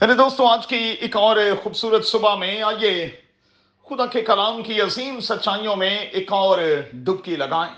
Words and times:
میرے 0.00 0.14
دوستوں 0.14 0.48
آج 0.50 0.66
کی 0.66 0.76
ایک 0.76 1.16
اور 1.16 1.36
خوبصورت 1.62 2.06
صبح 2.06 2.34
میں 2.34 2.62
آئیے 2.62 3.20
خدا 3.88 4.06
کے 4.06 4.20
کلام 4.22 4.62
کی 4.62 4.80
عظیم 4.80 5.20
سچائیوں 5.20 5.76
میں 5.76 5.98
ایک 5.98 6.32
اور 6.32 6.58
ڈبکی 6.92 7.36
لگائیں۔ 7.36 7.74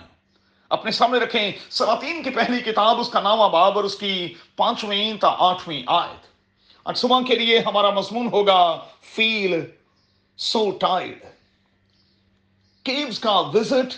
اپنے 0.68 0.90
سامنے 0.90 1.18
رکھیں 1.18 1.52
سلاطین 1.70 2.22
کی 2.22 2.30
پہلی 2.30 2.60
کتاب، 2.60 3.00
اس 3.00 3.08
کا 3.08 3.20
نام 3.20 3.38
باب 3.38 3.76
اور 3.76 3.84
اس 3.84 3.94
کی 3.94 4.34
پانچویں 4.56 5.12
تا 5.20 5.34
آٹھویں 5.38 5.82
آیت۔ 5.86 6.26
آج 6.84 6.96
صبح 6.96 7.20
کے 7.28 7.34
لیے 7.34 7.58
ہمارا 7.58 7.90
مضمون 7.90 8.28
ہوگا 8.32 8.84
فیل 9.02 9.60
سو 10.36 10.70
ٹائڈ 10.70 11.24
کیوز 12.82 13.18
کا 13.18 13.38
وزٹ 13.38 13.94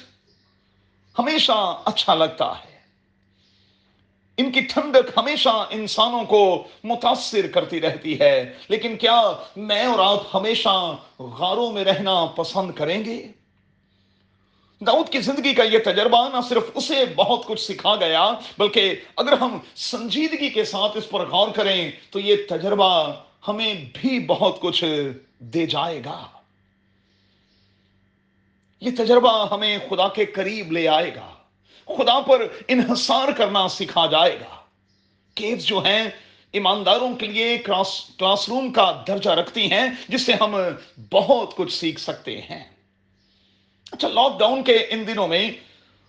ہمیشہ 1.18 1.80
اچھا 1.84 2.14
لگتا 2.14 2.52
ہے۔ 2.59 2.71
ان 4.43 4.53
کی 4.53 4.61
ٹھنڈک 4.61 5.11
ہمیشہ 5.17 5.67
انسانوں 5.71 6.25
کو 6.25 6.65
متاثر 6.85 7.47
کرتی 7.47 7.81
رہتی 7.81 8.21
ہے۔ 8.21 8.53
لیکن 8.69 8.97
کیا 8.97 9.33
میں 9.57 9.85
اور 9.85 9.99
آپ 9.99 10.37
ہمیشہ 10.37 10.96
غاروں 11.19 11.73
میں 11.73 11.85
رہنا 11.85 12.27
پسند 12.27 12.73
کریں 12.73 13.05
گے؟ 13.05 13.29
داؤد 14.86 15.09
کی 15.09 15.21
زندگی 15.21 15.55
کا 15.55 15.63
یہ 15.63 15.79
تجربہ 15.79 16.29
نہ 16.29 16.36
صرف 16.49 16.63
اسے 16.75 17.05
بہت 17.17 17.47
کچھ 17.47 17.61
سکھا 17.61 17.97
گیا، 17.97 18.33
بلکہ 18.59 18.95
اگر 19.17 19.33
ہم 19.33 19.59
سنجیدگی 19.77 20.50
کے 20.50 20.64
ساتھ 20.64 20.97
اس 20.97 21.11
پر 21.11 21.27
غور 21.27 21.49
کریں 21.49 21.91
تو 22.11 22.21
یہ 22.21 22.36
تجربہ 22.49 23.13
ہمیں 23.49 23.75
بھی 23.95 24.27
بہت 24.27 24.61
کچھ 24.61 24.85
دے 25.39 25.67
جائے 25.67 26.03
گا۔ 26.05 26.27
یہ 28.81 28.91
تجربہ 28.99 29.55
ہمیں 29.55 29.79
خدا 29.91 30.09
کے 30.09 30.25
قریب 30.25 30.72
لے 30.72 30.89
آئے 30.89 31.14
گا۔ 31.14 31.42
خدا 31.86 32.20
پر 32.20 32.47
انحصار 32.69 33.28
کرنا 33.33 33.69
سیکھا 33.69 34.06
جائے 34.06 34.41
گا۔ 34.41 34.56
کیوز 35.34 35.64
جو 35.64 35.78
ہیں، 35.78 36.05
ایمانداروں 36.53 37.14
کے 37.14 37.27
لیے 37.27 37.58
کلاس 37.58 38.03
کلاس 38.19 38.48
روم 38.48 38.72
کا 38.72 39.03
درجہ 39.08 39.31
رکھتی 39.31 39.70
ہیں، 39.70 39.86
جس 40.08 40.27
سے 40.27 40.33
ہم 40.41 40.56
بہت 41.11 41.56
کچھ 41.56 41.72
سیکھ 41.72 42.00
سکتے 42.00 42.41
ہیں۔ 42.41 42.64
اچھا 43.92 44.08
لاک 44.08 44.38
ڈاؤن 44.38 44.62
کے 44.62 44.86
ان 44.91 45.06
دنوں 45.06 45.28
میں 45.28 45.50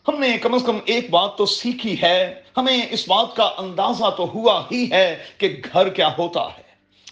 ہم 0.08 0.20
نے 0.20 0.38
کم 0.38 0.54
از 0.54 0.64
کم 0.66 0.80
ایک 0.86 1.10
بات 1.10 1.38
تو 1.38 1.46
سیکھی 1.46 2.02
ہے۔ 2.02 2.42
ہمیں 2.58 2.86
اس 2.90 3.08
بات 3.08 3.36
کا 3.36 3.54
اندازہ 3.58 4.10
تو 4.18 4.32
ہوا 4.34 4.64
ہی 4.72 4.92
ہے 4.92 5.24
کہ 5.38 5.62
گھر 5.74 5.90
کیا 5.90 6.10
ہوتا 6.18 6.42
ہے۔ 6.58 6.64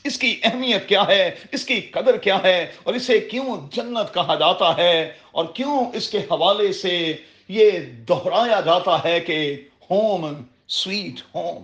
اس 0.03 0.19
کی 0.19 0.39
اہمیت 0.43 0.89
کیا 0.89 1.07
ہے؟ 1.07 1.35
اس 1.51 1.65
کی 1.65 1.81
قدر 1.81 2.17
کیا 2.17 2.43
ہے؟ 2.43 2.71
اور 2.83 2.93
اسے 2.93 3.19
کیوں 3.19 3.67
جنت 3.71 4.13
کہا 4.13 4.35
جاتا 4.35 4.77
ہے؟ 4.77 5.13
اور 5.31 5.45
کیوں 5.45 5.85
اس 5.93 6.09
کے 6.09 6.17
حوالے 6.17 6.73
سے 6.73 7.15
یہ 7.47 7.71
دہرایا 7.79 8.61
جاتا 8.61 9.03
ہے 9.03 9.19
کہ 9.19 9.67
ہوم 9.91 10.43
سویٹ 10.67 11.35
ہوم. 11.35 11.63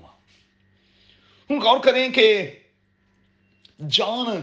ہم 1.50 1.60
غور 1.60 1.80
کریں 1.80 2.10
کہ 2.10 2.52
جان 3.90 4.42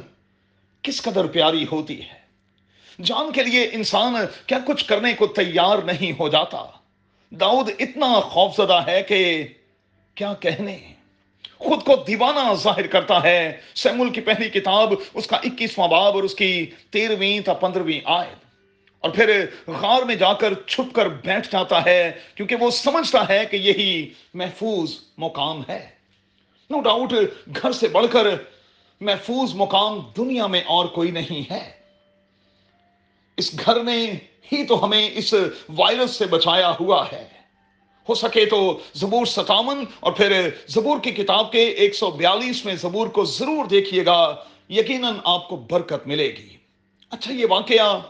کس 0.82 1.02
قدر 1.02 1.26
پیاری 1.26 1.64
ہوتی 1.72 2.02
ہے؟ 2.02 2.24
جان 3.04 3.32
کے 3.32 3.42
لیے 3.42 3.68
انسان 3.72 4.14
کیا 4.46 4.58
کچھ 4.66 4.84
کرنے 4.84 5.12
کو 5.12 5.26
تیار 5.26 5.78
نہیں 5.78 6.12
ہو 6.18 6.28
جاتا؟ 6.28 6.66
داؤد 7.30 7.70
اتنا 7.78 8.20
خوف 8.20 8.56
زدہ 8.56 8.80
ہے 8.86 9.02
کہ 9.02 9.46
کیا 10.14 10.34
کہنے؟ 10.34 10.78
خود 11.58 11.84
کو 11.84 11.96
دیوانہ 12.06 12.54
ظاہر 12.54 12.86
کرتا 12.86 13.22
ہے۔ 13.22 13.60
سیمول 13.74 14.10
کی 14.10 14.20
پہلی 14.20 14.48
کتاب 14.48 14.92
اس 15.14 15.26
کا 15.26 15.36
اکیسواں 15.36 15.88
باب 15.88 16.14
اور 16.14 16.22
اس 16.22 16.34
کی 16.34 16.70
تیرہویں 16.90 17.40
تا 17.40 17.54
پندرہویں 17.54 18.00
آیت۔ 18.04 18.43
اور 19.04 19.12
پھر 19.12 19.44
غار 19.66 20.02
میں 20.02 20.14
جا 20.14 20.32
کر 20.32 20.54
چھپ 20.66 20.94
کر 20.94 21.08
بیٹھ 21.08 21.48
جاتا 21.52 21.84
ہے، 21.84 22.12
کیونکہ 22.34 22.56
وہ 22.56 22.70
سمجھتا 22.70 23.28
ہے 23.28 23.44
کہ 23.50 23.56
یہی 23.56 24.10
محفوظ 24.34 24.90
مقام 25.18 25.62
ہے۔ 25.68 25.88
نو 26.70 26.80
ڈاؤٹ 26.80 27.12
گھر 27.62 27.72
سے 27.72 27.88
بڑھ 27.88 28.06
کر 28.10 28.26
محفوظ 29.00 29.54
مقام 29.54 29.98
دنیا 30.16 30.46
میں 30.46 30.62
اور 30.66 30.86
کوئی 30.86 31.10
نہیں 31.10 31.52
ہے۔ 31.52 31.70
اس 33.36 33.60
گھر 33.64 33.84
نے 33.84 34.12
ہی 34.52 34.66
تو 34.66 34.84
ہمیں 34.84 35.10
اس 35.14 35.34
وائرس 35.68 36.10
سے 36.10 36.26
بچایا 36.26 36.72
ہوا 36.80 37.06
ہے۔ 37.12 37.28
ہو 38.08 38.14
سکے 38.14 38.46
تو 38.46 38.78
زبور 38.94 39.26
ستاون 39.26 39.84
اور 40.00 40.12
پھر 40.12 40.48
زبور 40.66 40.98
کی 41.02 41.10
کتاب 41.10 41.52
کے 41.52 41.62
ایک 41.62 41.94
سو 41.94 42.10
بیالیس 42.10 42.64
میں 42.64 42.74
زبور 42.74 43.06
کو 43.06 43.24
ضرور 43.24 43.64
دیکھیے 43.64 44.06
گا، 44.06 44.36
یقیناً 44.68 45.14
آپ 45.24 45.48
کو 45.48 45.56
برکت 45.56 46.06
ملے 46.06 46.28
گی۔ 46.28 46.56
اچھا 47.10 47.32
یہ 47.32 47.46
واقعہ 47.50 48.00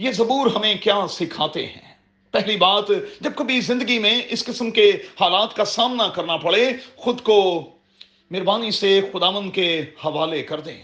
یہ 0.00 0.10
زبور 0.10 0.46
ہمیں 0.46 0.74
کیا 0.74 1.06
سکھاتے 1.08 1.66
ہیں؟ 1.66 1.94
پہلی 2.30 2.56
بات، 2.56 2.84
جب 3.20 3.30
کبھی 3.36 3.60
زندگی 3.60 3.98
میں 3.98 4.22
اس 4.28 4.44
قسم 4.44 4.70
کے 4.70 4.90
حالات 5.20 5.56
کا 5.56 5.64
سامنا 5.64 6.08
کرنا 6.08 6.36
پڑے، 6.36 6.70
خود 6.96 7.20
کو 7.20 7.70
مہربانی 8.30 8.70
سے 8.70 9.00
خداون 9.12 9.50
کے 9.50 9.80
حوالے 9.80 10.42
کر 10.42 10.60
دیں۔ 10.60 10.82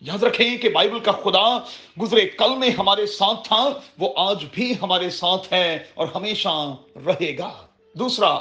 یاد 0.00 0.22
رکھیں 0.22 0.56
کہ 0.56 0.68
بائبل 0.68 1.00
کا 1.00 1.12
خدا 1.12 1.58
گزرے 2.02 2.20
کل 2.20 2.56
میں 2.56 2.70
ہمارے 2.70 3.06
ساتھ 3.06 3.48
تھا، 3.48 3.68
وہ 3.98 4.12
آج 4.16 4.44
بھی 4.52 4.74
ہمارے 4.82 5.10
ساتھ 5.10 5.52
ہے 5.52 5.78
اور 5.94 6.06
ہمیشہ 6.14 6.74
رہے 7.06 7.38
گا۔ 7.38 7.66
دوسرا، 7.94 8.38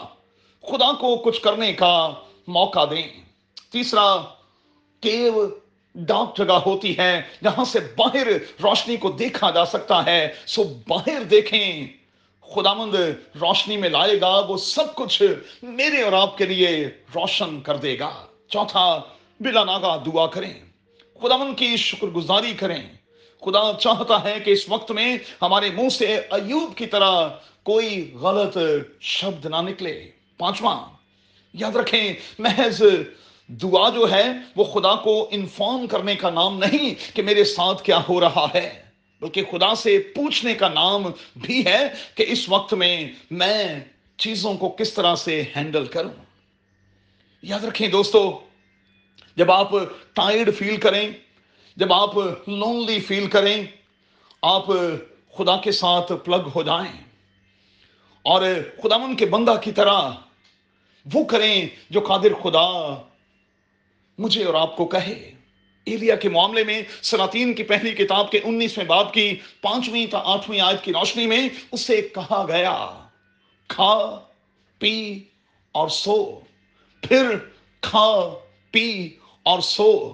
خدا 0.62 0.92
کو 0.92 1.18
کچھ 1.18 1.42
کرنے 1.42 1.74
کا 1.74 2.14
موقع 2.48 2.86
دیں۔ 2.86 3.08
تیسرا، 3.72 4.18
کیو 5.02 5.48
ڈاک 5.98 6.38
جگہ 6.38 6.54
ہوتی 6.54 6.98
ہے 6.98 7.22
جہاں 7.44 7.66
سے 7.66 7.80
باہر 7.98 8.28
روشنی 8.64 8.98
کو 8.98 9.12
دیکھا 9.12 9.50
جا 9.50 9.66
سکتا 9.66 10.06
ہے۔ 10.06 10.34
سو 10.46 10.64
باہر 10.88 11.24
دیکھیں۔ 11.24 11.88
خدا 12.56 12.74
مند 12.74 12.96
روشنی 13.42 13.78
میں 13.78 13.90
لائے 13.90 14.22
گا، 14.22 14.40
وہ 14.40 14.58
سب 14.58 14.96
کچھ 14.96 15.24
میرے 15.64 16.02
اور 16.02 16.14
آپ 16.14 16.38
کے 16.38 16.46
لیے 16.46 16.88
روشن 17.16 17.62
کر 17.62 17.78
دے 17.78 18.00
گا۔ 18.00 18.26
چوتھا، 18.50 19.02
بلا 19.40 19.64
ناگا 19.64 20.04
دعا 20.06 20.28
کریں۔ 20.28 20.54
خدا 21.22 21.38
مند 21.38 21.58
کی 21.58 21.78
شکر 21.78 22.08
گزاری 22.08 22.54
کریں۔ 22.54 22.84
خدا 23.42 23.74
چاہتا 23.80 24.24
ہے 24.24 24.40
کہ 24.40 24.52
اس 24.52 24.70
وقت 24.70 24.92
میں 24.92 25.18
ہمارے 25.42 25.70
منہ 25.72 25.90
سے 25.90 26.06
ایوب 26.06 26.78
کی 26.78 26.86
طرح 26.86 27.30
کوئی 27.64 28.16
غلط 28.22 28.58
شبد 29.00 29.46
نہ 29.46 29.62
نکلے۔ 29.62 30.12
پانچواں، 30.38 30.88
یاد 31.54 31.76
رکھیں، 31.76 32.14
محض 32.40 32.82
دعا 33.48 33.90
جو 33.90 34.12
ہے 34.12 34.28
وہ 34.56 34.64
خدا 34.64 34.96
کو 34.96 35.28
انفارم 35.32 35.88
کرنے 35.88 36.16
کا 36.16 36.30
نام 36.30 36.58
نہیں 36.58 37.16
کہ 37.16 37.22
میرے 37.22 37.44
ساتھ 37.44 37.84
کیا 37.84 38.00
ہو 38.10 38.22
رہا 38.22 38.48
ہے، 38.56 38.84
بلکہ 39.22 39.42
خدا 39.52 39.76
سے 39.76 40.00
پوچھنے 40.16 40.54
کا 40.54 40.70
نام 40.70 41.04
بھی 41.36 41.66
ہے 41.66 41.80
کہ 42.16 42.26
اس 42.28 42.50
وقت 42.50 42.74
میں 42.74 43.12
میں 43.32 43.80
چیزوں 44.18 44.54
کو 44.54 44.70
کس 44.70 44.94
طرح 44.94 45.16
سے 45.16 45.44
ہینڈل 45.56 45.86
کروں۔ 45.86 46.12
یاد 47.42 47.64
رکھیں 47.64 47.88
دوستو، 47.88 48.40
جب 49.36 49.52
آپ 49.52 49.72
ٹائرڈ 50.14 50.56
فیل 50.56 50.78
کریں، 50.78 51.10
جب 51.76 51.94
آپ 51.94 52.18
لونلی 52.48 53.00
فیل 53.00 53.28
کریں، 53.28 53.64
آپ 54.42 54.66
خدا 55.38 55.58
کے 55.58 55.72
ساتھ 55.72 56.12
پلگ 56.26 56.50
ہو 56.56 56.64
جائیں۔ 56.64 57.08
اور 58.22 58.42
خدا 58.84 58.98
من 58.98 59.16
کے 59.16 59.26
بندہ 59.26 59.56
کی 59.64 59.72
طرح 59.72 60.10
وہ 61.14 61.24
کریں 61.24 61.68
جو 61.90 62.00
قادر 62.00 62.34
خدا 62.44 62.96
مجھے 64.18 64.44
اور 64.44 64.54
آپ 64.54 64.78
کو 64.78 64.86
کہے۔ 64.86 65.32
ایلیا 65.86 66.16
کے 66.16 66.30
معاملے 66.30 66.64
میں 66.64 66.82
سلاطین 67.02 67.54
کی 67.54 67.64
پہلی 67.64 67.92
کتاب 67.92 68.32
کے 68.32 68.40
انیسویں 68.44 68.86
باب 68.86 69.14
کی 69.14 69.36
پانچویں 69.62 70.06
تا 70.06 70.22
آٹھویں 70.24 70.60
آیت 70.60 70.84
کی 70.84 70.94
روشنی 70.94 71.28
میں 71.28 71.50
اسے 71.72 72.02
کہا 72.02 72.46
گیا، 72.48 73.06
کھا، 73.68 74.20
پی 74.80 75.20
اور 75.72 75.90
سو۔ 75.90 76.40
پھر 77.02 77.36
کھا، 77.82 78.36
پی 78.72 79.10
اور 79.44 79.60
سو۔ 79.60 80.14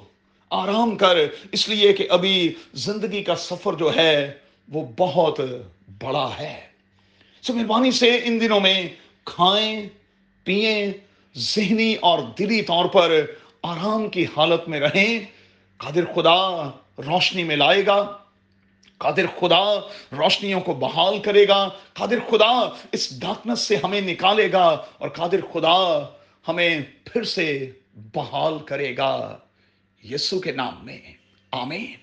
آرام 0.49 0.95
کر، 0.95 1.17
اس 1.51 1.69
لیے 1.69 1.93
کہ 1.93 2.07
ابھی 2.09 2.53
زندگی 2.73 3.23
کا 3.23 3.35
سفر 3.35 3.73
جو 3.73 3.95
ہے 3.95 4.33
وہ 4.71 4.87
بہت 4.97 5.39
بڑا 6.01 6.29
ہے۔ 6.39 6.61
سو 7.41 7.53
مہربانی 7.53 7.91
سے 7.91 8.19
ان 8.23 8.41
دنوں 8.41 8.59
میں 8.59 8.89
کھائیں، 9.25 9.89
پیئیں، 10.43 10.93
ذہنی 11.35 11.95
اور 11.95 12.19
دلی 12.39 12.61
طور 12.61 12.85
پر 12.85 13.25
آرام 13.63 14.09
کی 14.09 14.25
حالت 14.37 14.69
میں 14.69 14.79
رہیں۔ 14.79 15.19
قادر 15.77 16.13
خدا 16.15 16.69
روشنی 16.97 17.43
میں 17.43 17.55
لائے 17.55 17.85
گا۔ 17.85 18.17
قادر 18.97 19.25
خدا 19.39 19.79
روشنیوں 20.11 20.61
کو 20.61 20.73
بحال 20.73 21.19
کرے 21.19 21.47
گا۔ 21.47 21.69
قادر 21.93 22.15
خدا 22.29 22.69
اس 22.91 23.19
ڈاکنس 23.19 23.59
سے 23.59 23.75
ہمیں 23.83 24.01
نکالے 24.01 24.51
گا۔ 24.51 24.65
اور 24.97 25.09
قادر 25.09 25.39
خدا 25.53 26.05
ہمیں 26.47 26.79
پھر 27.05 27.23
سے 27.23 27.71
بحال 27.95 28.59
کرے 28.59 28.97
گا۔ 28.97 29.37
یسو 30.03 30.39
کے 30.39 30.51
نام 30.51 30.85
میں۔ 30.85 30.99
آمین۔ 31.51 32.02